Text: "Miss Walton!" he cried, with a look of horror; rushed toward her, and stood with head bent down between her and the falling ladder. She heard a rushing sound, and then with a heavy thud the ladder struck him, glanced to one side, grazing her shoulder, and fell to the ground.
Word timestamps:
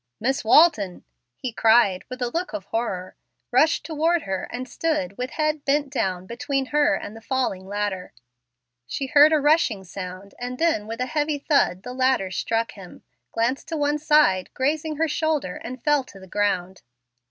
"Miss 0.19 0.43
Walton!" 0.43 1.03
he 1.35 1.53
cried, 1.53 2.05
with 2.09 2.23
a 2.23 2.31
look 2.31 2.53
of 2.53 2.65
horror; 2.65 3.15
rushed 3.51 3.85
toward 3.85 4.23
her, 4.23 4.49
and 4.51 4.67
stood 4.67 5.15
with 5.15 5.29
head 5.29 5.63
bent 5.63 5.91
down 5.91 6.25
between 6.25 6.65
her 6.73 6.95
and 6.95 7.15
the 7.15 7.21
falling 7.21 7.67
ladder. 7.67 8.11
She 8.87 9.05
heard 9.05 9.31
a 9.31 9.39
rushing 9.39 9.83
sound, 9.83 10.33
and 10.39 10.57
then 10.57 10.87
with 10.87 11.01
a 11.01 11.05
heavy 11.13 11.37
thud 11.37 11.83
the 11.83 11.93
ladder 11.93 12.31
struck 12.31 12.71
him, 12.71 13.03
glanced 13.31 13.67
to 13.67 13.77
one 13.77 13.99
side, 13.99 14.49
grazing 14.55 14.95
her 14.95 15.07
shoulder, 15.07 15.57
and 15.63 15.83
fell 15.83 16.03
to 16.05 16.19
the 16.19 16.25
ground. 16.27 16.81